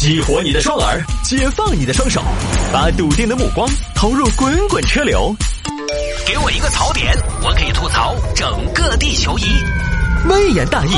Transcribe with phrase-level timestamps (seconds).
[0.00, 2.22] 激活你的双耳，解放你的双手，
[2.72, 5.34] 把笃定的目光投入滚滚车流。
[6.24, 9.42] 给我一个槽点，我可以吐槽整个地球仪。
[10.28, 10.92] 微言大义，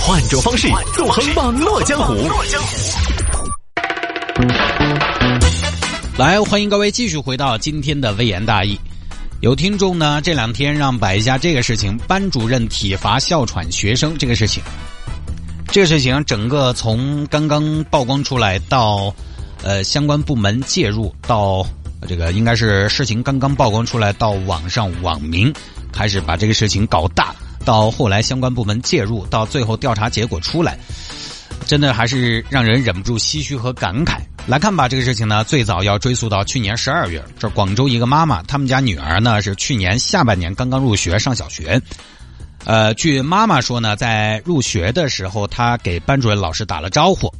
[0.00, 0.66] 换种方式
[0.96, 2.28] 纵横网络江湖。
[6.18, 8.76] 来，欢迎各位继续回到今天的微言大义。
[9.42, 14.60] 有听众呢，这两天让摆一下这个事情：班主任体罚哮喘学生这个事情。
[15.72, 19.14] 这个事情整个从刚刚曝光出来到，
[19.62, 21.64] 呃，相关部门介入到
[22.08, 25.52] 这个应该是事情刚刚曝光出来到网上网民
[25.92, 27.32] 开始把这个事情搞大，
[27.64, 30.76] 到后来相关部门介入，到最后调查结果出来，
[31.66, 34.18] 真的还是让人忍不住唏嘘和感慨。
[34.48, 41.80] 来看吧，这个事情呢，最早要追溯到去年十二月，这广州一个妈妈，他们家女儿呢是去年下半年刚刚入学上小学。
[42.66, 47.32] 呃，据妈妈说呢，在入学的时候，她给班主任老师打了招呼：“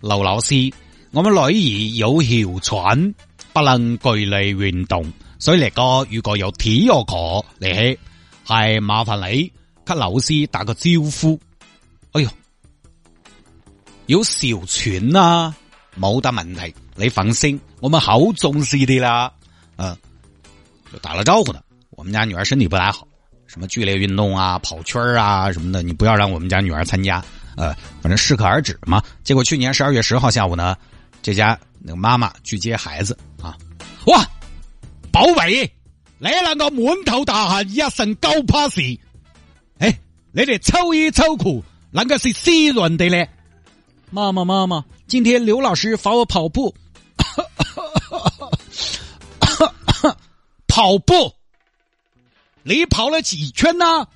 [0.00, 0.72] 刘老师，
[1.10, 3.14] 我们女儿有哮喘，
[3.52, 5.04] 不能剧烈运动，
[5.38, 7.98] 所以那个如果有体育课，你
[8.46, 9.52] 系，麻烦你
[9.84, 11.38] 给老师打个招呼。”
[12.12, 12.30] 哎呦，
[14.06, 15.54] 有哮喘啊，
[16.00, 19.30] 冇得问题，你放心，我们好重视的啦。
[19.76, 19.94] 嗯，
[20.92, 21.62] 就打了招呼的。
[21.90, 23.06] 我们家女儿身体不太好。
[23.54, 27.24] 什么剧烈运动啊、跑圈啊什么的，你不要让我们家女儿参加。
[27.56, 29.00] 呃，反正适可而止嘛。
[29.22, 30.76] 结果去年十二月十号下午呢，
[31.22, 33.56] 这家那个妈妈去接孩子啊，
[34.06, 34.28] 哇，
[35.12, 35.72] 宝贝，
[36.18, 38.80] 你两个满头大汗、一身高怕事，
[39.78, 39.96] 哎，
[40.32, 43.28] 你哋抽衣抽裤，那个是湿润的嘞。
[44.10, 46.74] 妈妈妈妈，今天刘老师罚我跑步，
[50.66, 51.32] 跑步。
[52.64, 54.08] 你跑了几圈呢？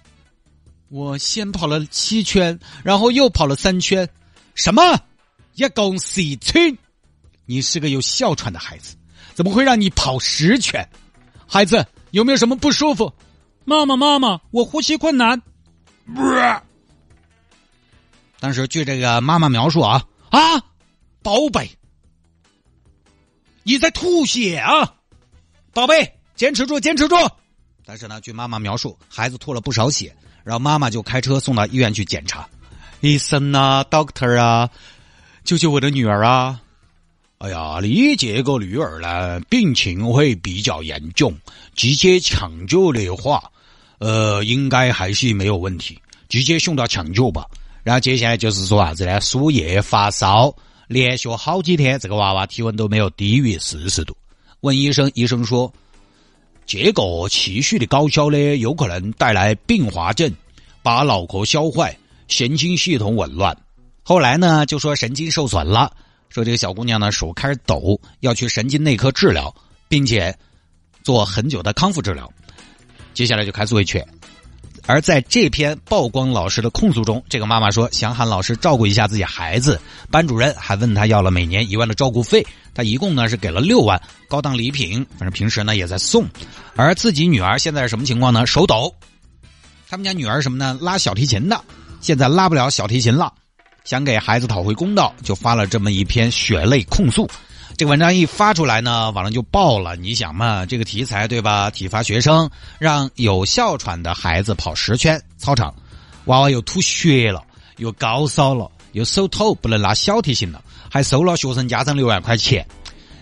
[0.89, 4.09] 我先跑了七圈，然后又跑了三圈。
[4.55, 4.83] 什么？
[5.55, 6.77] 一共四圈？
[7.45, 8.97] 你是个有哮喘的孩子，
[9.35, 10.89] 怎么会让你跑十圈？
[11.47, 13.13] 孩子有没有什么不舒服？
[13.67, 15.43] 妈妈妈妈，我呼吸困难。
[18.41, 20.59] 当时据这个妈妈描述啊啊，
[21.23, 21.71] 宝贝，
[23.63, 24.95] 你在吐血啊！
[25.75, 27.17] 宝贝，坚持住，坚持住。
[27.91, 32.47] 但是呢，据妈妈描述，孩子吐了不少血，然后妈妈就开车送到医院去检查。
[33.01, 34.69] 医生啊，doctor 啊，
[35.43, 36.61] 救救我的女儿啊！
[37.39, 41.35] 哎呀，你这个女儿呢，病情会比较严重，
[41.75, 43.43] 直接抢救的话，
[44.01, 47.47] 呃，应该还是没有问题，直接送到抢救吧。
[47.83, 49.19] 然后接下来就是说啥子呢？
[49.23, 50.55] 输液、发烧，
[50.89, 54.15] 连续好几天，这个娃娃体温都没有低于四十度。
[54.61, 55.73] 问医生，医生说。
[56.69, 60.31] 结果持续的高烧呢，有可能带来并发症，
[60.83, 61.97] 把脑壳烧坏，
[62.29, 63.57] 神经系统紊乱。
[64.03, 65.91] 后来呢，就说神经受损了，
[66.29, 69.53] 说这个小姑娘呢手开始抖，要去神经内科治疗，
[69.89, 70.37] 并且
[71.03, 72.31] 做很久的康复治疗。
[73.15, 74.07] 接下来就开始维权。
[74.89, 79.79] 而在这篇曝光老师的控诉中，这个妈妈说想喊老师照顾一下自己孩子，
[80.11, 82.45] 班主任还问他要了每年一万的照顾费，
[82.75, 84.01] 他一共呢是给了六万，
[84.31, 86.27] 高档礼品，反正平时呢也在送。
[86.75, 88.47] 而自己女儿现在什么情况呢？
[88.47, 88.95] 手抖。
[89.91, 90.79] 他们家女儿什么呢？
[90.81, 91.63] 拉小提琴的，
[92.01, 93.31] 现在拉不了小提琴了，
[93.85, 97.29] 想给孩子讨回公道，就发了这么一篇血泪控诉。
[97.79, 99.95] 这个文章一发出来呢，网上就爆了。
[99.95, 101.71] 你想嘛，这个题材对吧？
[101.71, 105.73] 体罚学生，让有哮喘的孩子跑十圈操场，
[106.25, 107.41] 娃娃又吐血了，
[107.77, 112.67] 又高烧了，又手抖不能拉小提琴了，还收了学生家长六万块钱。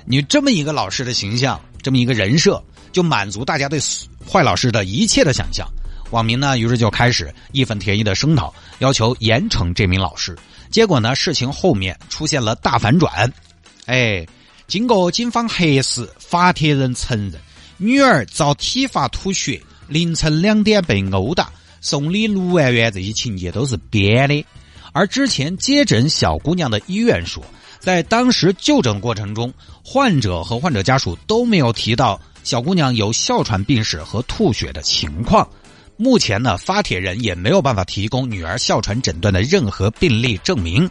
[0.06, 3.78] 你这么一个老师的形象，这么一个人设，就满足大家对
[4.26, 5.68] 坏老师的一切的想象。
[6.12, 10.34] 网民呢，于是就开始义愤填膺的声讨，要求严惩这名老师。
[10.70, 13.30] 结果呢，事情后面出现了大反转，
[13.84, 14.26] 哎。
[14.66, 17.41] 经过警方核实，发帖人承认
[17.77, 21.50] 女儿遭体罚吐血，凌晨两点被殴打，
[21.81, 24.44] 送礼六万元这些情节都是编的。
[24.93, 27.42] 而之前接诊小姑娘的医院说，
[27.78, 29.53] 在当时就诊过程中，
[29.84, 35.48] 患者和患者家属都没有提到小姑娘有哮喘病史和吐血的情况。
[35.97, 40.91] 目前呢，发帖人也没有办法提供女儿哮喘诊断的任何病例证明。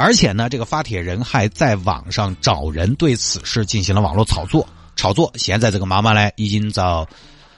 [0.00, 4.64] 而且呢，这个发帖人还在网上找人对此事进行了网络炒作，
[4.94, 5.28] 炒作。
[5.34, 7.04] 现在这个妈妈呢，已经遭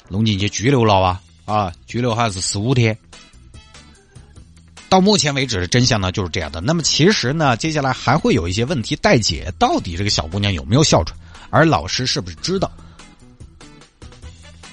[0.08, 2.96] 弄进去拘留了啊啊，拘留好像是十五天。
[4.88, 6.62] 到目前为止的真相呢就是这样的。
[6.62, 11.14] 那么其实呢，接下来还会有一些问题待解，到底这个小姑娘有没有哮喘，
[11.50, 12.72] 而老师是不是知道？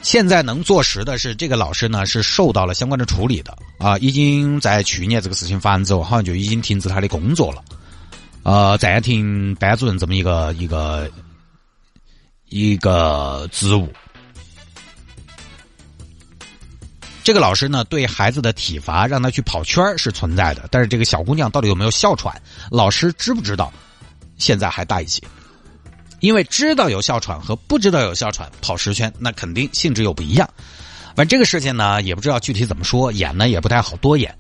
[0.08, 7.62] 现在能坐实的是，这个老师呢是受到了相关的处理的啊，已经在去年这个事情发生之后，好像就已经停止他的工作了
[8.44, 11.12] 呃，暂停班主任这么一个一个
[12.46, 13.92] 一个职务。
[17.22, 22.34] 这个老师呢，对孩子的体罚，让他去跑圈是存在的，但是这个小姑娘到底有没有哮喘，
[22.72, 23.74] 老师知不知道？
[24.38, 25.22] 现在还大一些，
[26.20, 30.50] 因为知道有哮喘和不知道有哮喘跑十圈，那肯定性质又不一样。
[31.16, 34.36] 反正这个事情呢，也不知道具体怎么说，演呢也不太好多演。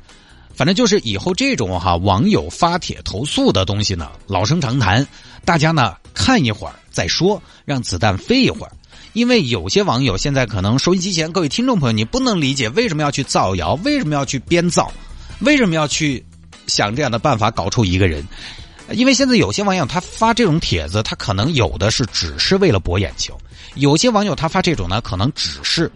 [0.55, 5.05] 反正就是以后这种哈网友发帖投诉的东西呢，老生常谈，
[5.45, 8.71] 大家呢看一会儿再说，让子弹飞一会儿。
[9.13, 14.91] 因为有些网友现在可能收音机前各位听众朋友，你不能理解为什么要去造谣，为什么要去编造，
[15.39, 16.23] 为什么要去
[16.65, 18.23] 想这样的办法搞出一个人？
[18.91, 23.33] 因为现在有些网友他发这种帖子，他可能有的是只是为了博眼球；
[23.75, 25.91] 有些网友他发这种呢，可能只是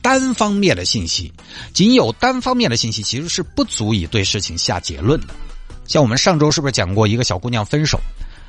[0.00, 1.32] 单方面的信息，
[1.72, 5.28] 仅有单方面的信息其实是不足以对事情下结论的。
[5.86, 8.00] 像我们上周是不是讲过一个小姑娘分手，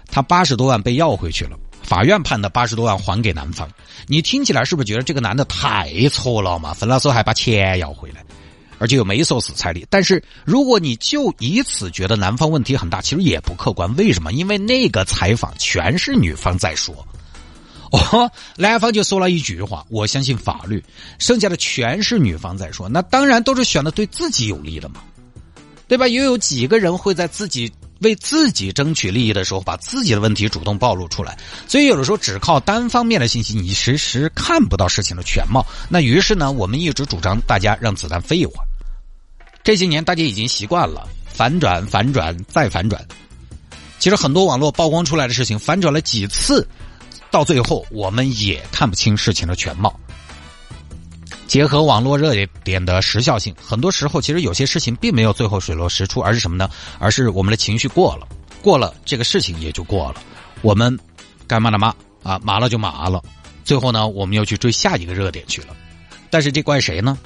[0.09, 1.57] 她八十多万被要回去了？
[1.81, 3.67] 法院判的八十多万还给男方，
[4.07, 6.73] 你听起来是不是觉得这个男的太错了嘛？
[6.73, 8.23] 分了手还把钱要回来，
[8.83, 9.87] 而且又没收死彩礼。
[9.89, 13.95] 但是如果你就以此觉得男方问题很大，其实也不客观。
[13.95, 14.33] 为什么？
[14.33, 16.93] 因为那个采访全是女方在说，
[17.91, 20.83] 哦，男方就说了一句话：“我相信法律。”
[21.17, 24.95] 剩下的全是女方在说，那当然都是选的对自己有利的嘛，
[25.87, 26.05] 对吧？
[26.09, 27.71] 又有几个人会在自己？
[27.99, 31.37] 为自己争取利益的时候，把自己的问题主动暴露出来，
[31.69, 35.65] 所以有的时候只靠单方面的信息，你时时看不到事情的全貌。
[35.87, 38.67] 那于是呢，我们一直主张大家让子弹飞一会儿。
[39.63, 43.03] 这些年大家已经习惯了反转、反转再反转。
[43.97, 46.67] 其实很多网络曝光出来的事情，反转了几次，
[47.31, 49.97] 到最后我们也看不清事情的全貌。
[51.47, 52.33] 结合网络热
[52.63, 56.69] 点的时效性，很多时候其实有些事情并没有最后水落石出，而是什么呢？
[56.99, 58.27] 而是我们的情绪过了，
[58.61, 60.21] 过了这个事情也就过了。
[60.61, 60.97] 我们
[61.47, 61.93] 该骂的骂
[62.23, 63.21] 啊，骂了就骂了。
[63.63, 65.67] 最后呢，我们又去追下一个热点去了。
[66.29, 67.17] 但是这怪谁呢？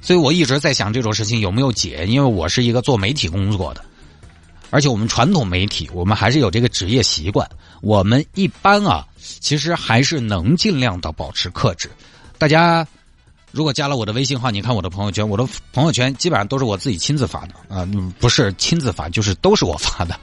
[0.00, 3.84] 所以我一直在想这种事情有没有解，因为我是一个做媒体工作的，
[4.70, 7.48] 而且我们传统媒体，我们还是有这个职业习惯。
[7.80, 11.90] 我们一般啊，其实还是能尽量的保持克制。
[12.38, 12.86] 大家。
[13.50, 17.88] 如果加了我的微信号，你看我的朋友圈，我的朋友圈基本上都是我自己亲自发的啊，
[18.20, 20.14] 不是亲自发，就是都是我发的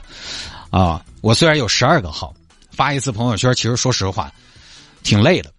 [0.70, 1.04] 啊。
[1.22, 2.32] 我虽然有十二个号，
[2.70, 4.32] 发一次朋友圈，其实说实话
[5.02, 5.52] 挺累的。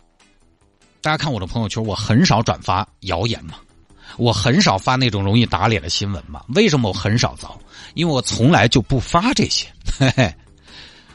[1.02, 3.56] 大家看我的朋友圈，我很少转发谣言嘛，
[4.18, 6.44] 我很少发那种容易打脸的新闻嘛。
[6.50, 7.58] 为什么我很少遭？
[7.94, 9.68] 因为我从来就不发这些。
[9.98, 10.34] 嘿嘿，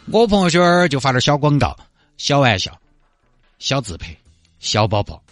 [0.06, 1.76] 我朋友圈就发点小广告、
[2.16, 2.76] 小玩笑、
[3.58, 4.16] 小自拍、
[4.58, 5.22] 小宝宝。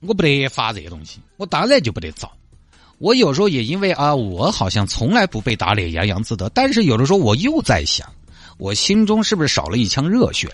[0.00, 2.32] 我不得发这些东西，我当然就不得造。
[2.98, 6.48] 我有时候也因为啊，我好像从来不被打脸，洋洋自得。
[6.50, 8.08] 但是有的时候我又在想，
[8.58, 10.48] 我心中是不是少了一腔热血？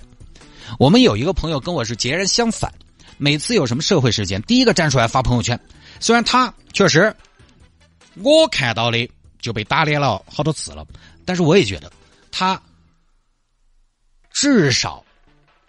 [0.79, 2.73] 我们有一个朋友跟我是截然相反，
[3.19, 5.59] 每次有什么社会事件，第一个站出来发朋友圈。
[6.01, 7.15] 虽然他确实
[8.23, 9.11] 我看到的
[9.41, 10.87] 就被打脸了好多次了，
[11.25, 11.91] 但是我也觉得
[12.31, 12.61] 他
[14.33, 15.05] 至少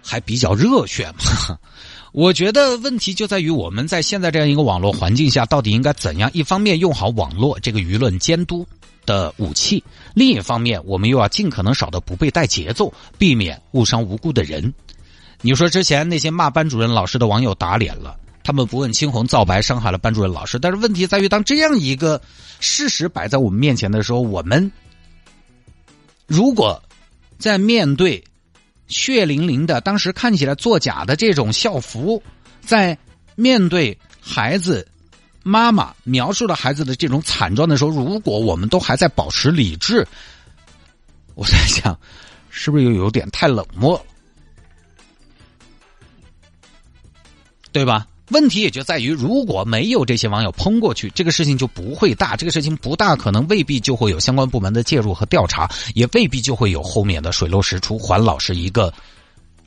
[0.01, 1.57] 还比较热血嘛。
[2.13, 6.31] 我觉得问题就在于我们在现在这样一个网络环境下，到底应该怎样？
[6.33, 8.66] 一方面用好网络这个舆论监督
[9.06, 9.83] 的武器，
[10.13, 14.74] 另一方面我们又要尽可能少的不被带节奏，避免误伤无辜的人。
[15.41, 20.58] 你说之前那些骂班主任老师的网友打脸了，他们不问青红皂白，伤害了班主任老师。
[20.58, 22.22] 但是问题在于，当这样一个
[22.62, 24.72] 事实摆在我们面前的时候，我们
[26.28, 26.82] 如果
[27.38, 28.24] 在面对。
[28.88, 32.22] 血淋淋的，当时看起来作假的这种校服，
[32.62, 32.96] 在
[33.34, 34.88] 面对孩子
[35.42, 40.08] 妈妈描述了孩子的这种惨状的时候，如果我们都还在保持理智，
[41.34, 42.00] 我在想，
[42.52, 44.06] 是不是又有点太冷漠了，
[47.72, 48.06] 对吧？
[48.29, 52.36] 问题也就在于，如果没有这些网友喷过去，这个事情就不会大。
[52.36, 58.91] 这个事情不大，可能未必就会有相关部门的介入和调查，也未必就会有后面的水落石出，还老师一个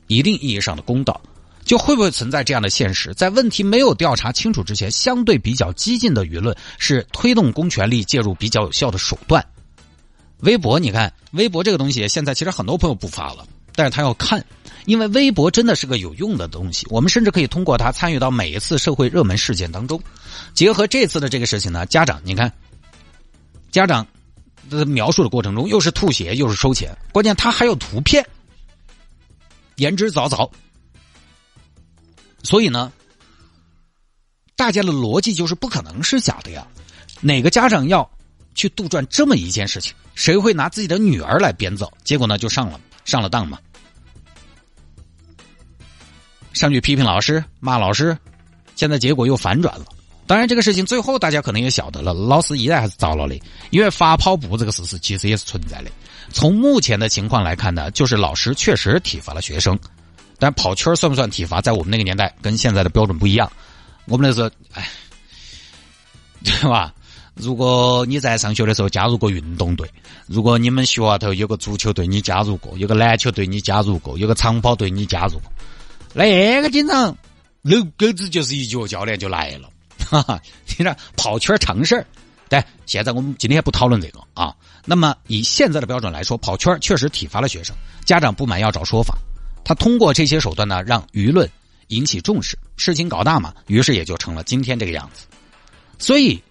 [0.07, 1.21] 一定意义上的公道。
[1.65, 3.13] 就会不会存在这样的现实？
[3.13, 9.45] 在问题没有调查清楚之前，相对比较激进的舆论是推动公权力介入比较有效的手段。
[10.39, 13.45] 微博，你看，微博这个东西，现在其实很多朋友不发了。
[13.75, 14.43] 但是他要看，
[14.85, 16.85] 因为微博真的是个有用的东西。
[16.89, 20.01] 我们甚至可以通过它参与到每一次社会热门事件当中。
[20.53, 22.51] 结合这次的这个事情呢，家长你看，
[23.71, 24.05] 家长
[24.69, 28.25] 的描述的过程中又是吐血又是收钱，关键他还有图片，
[29.75, 30.49] 言之凿凿。
[32.43, 32.91] 所以呢，
[34.55, 36.65] 大家的逻辑就是不可能是假的呀。
[37.21, 38.09] 哪个家长要
[38.55, 39.93] 去杜撰这么一件事情？
[40.15, 41.91] 谁会拿自己的女儿来编造？
[42.03, 43.57] 结果呢，就上了上了当嘛。
[46.53, 48.17] 上去批评老师、骂老师，
[48.75, 49.85] 现在结果又反转了。
[50.27, 53.39] 当然，这个事情最后大家可能也晓得了，老师依然还是遭了的，
[53.71, 55.89] 因为发跑步这个事实其实也是存在的。
[56.31, 59.79] 从目前的情况来看呢，就是老师确实体罚了学生，
[60.37, 61.59] 但跑圈算不算体罚？
[61.61, 63.51] 在我们那个年代跟现在的标准不一样。
[64.05, 64.87] 我们那时候，哎，
[66.43, 66.93] 对吧？
[67.35, 69.89] 如果你在上学的时候加入过运动队，
[70.27, 75.51] 如果你们学校头有个足球队你加入过，有个篮球队你加入过，有个长跑队你加入过，
[76.13, 77.15] 那个经常，
[77.61, 79.69] 那狗子就是一脚教练就来了。
[80.09, 82.05] 哈哈，听着跑圈常事儿，
[82.47, 82.65] 但。
[82.85, 84.51] 现在我们今天不讨论这个啊。
[84.83, 89.15] 那么以现在的标准来说，跑圈确实体罚了学生，家长不满要找说法。
[89.63, 91.47] 他通过这些手段呢，让舆论
[91.89, 95.27] 引起重视，事情搞大嘛，于是也就成了今天这个样子。
[95.99, 96.41] 所以，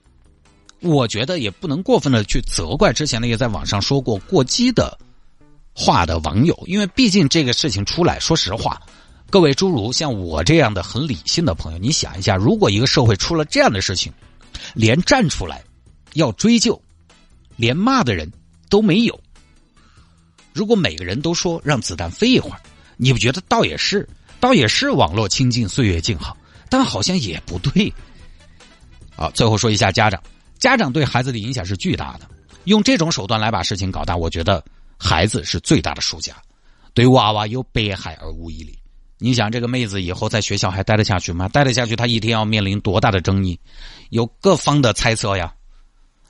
[0.81, 4.97] 我觉得也不能过分的去责怪之前那些在网上说过过激的
[5.75, 8.81] 话的网友，因为毕竟这个事情出来，说实话。
[9.31, 14.13] 各位诸如像我这样的很理性的朋友，你想一下，如果一个社会出了这样的事情，
[14.75, 15.63] 连站出来
[16.15, 16.81] 要追究，
[17.57, 18.33] 连骂的人
[18.71, 19.21] 都没有，
[20.55, 22.61] 如果每个人都说让子弹飞一会儿，
[22.97, 24.09] 你不觉得倒也是，
[24.41, 26.37] 倒也是网络清净，岁月静好，
[26.71, 27.93] 但好像也不对。
[29.15, 30.23] 好，最后说一下家长，
[30.59, 32.29] 家长对孩子的影响是巨大的，
[32.65, 34.63] 用这种手段来把事情搞大，我觉得
[34.99, 36.35] 孩子是最大的输家，
[36.95, 38.79] 对娃娃有百害而无一利。
[39.19, 41.49] 你想这个妹子以后在学校还待得下去吗？
[41.49, 43.59] 待得下去，她一天要面临多大的争议？
[44.11, 45.53] 有各方的猜测呀，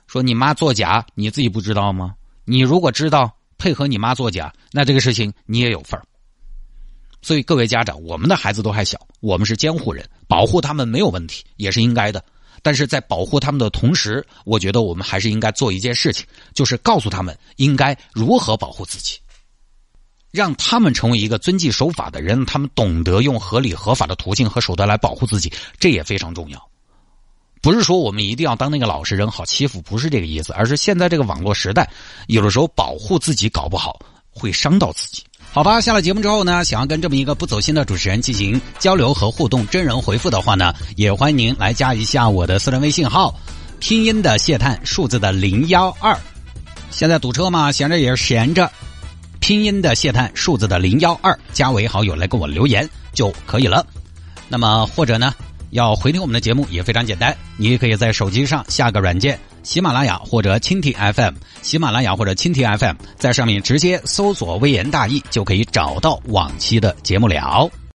[0.07, 2.15] 说你妈作假，你自己不知道吗？
[2.45, 6.03] 你如果知道，配合你妈作假，那这个事情你也有份儿。
[7.21, 12.23] 所以各位家长，我们的孩子都还小，我们是监护人，保护他们没有问题，也是应该的。
[12.61, 19.17] 但是在保护他们的同时，我觉得我们还是应该做一件事情，就是告诉他们应该如何保护自己。
[20.31, 26.69] 让他们成为一个遵纪守法的人，他们懂得用合理合法的途径和手段来保护自己，这也非常重要。
[27.61, 31.89] 不是说我们一定要当那个老实人好欺负，不是这个意思，而是现在这个网络时代，
[32.27, 33.99] 有的时候保护自己搞不好
[34.29, 35.23] 会伤到自己。
[35.59, 43.37] 好吧，下了节目之后呢，想要跟这么一个不走心的主持人进行交流和互动，真人回复的话呢，也欢迎您来加一下我的私人微信号，
[43.77, 46.17] 拼音的谢探，数字的零幺二。
[46.91, 48.71] 现在堵车嘛，闲着也是闲着。
[49.41, 53.85] 拼音的谢探，数字的零幺二，加为好友来跟我留言就可以了。
[54.47, 55.35] 那么或者呢，
[55.71, 67.69] 要回听我们的节目也非常简单，你也可以在手机上下个软件，喜马拉雅或者蜻蜓 FM，喜马拉雅或者蜻蜓 FM，在上面直接搜索“微言大义”就可以找到往期的节目了。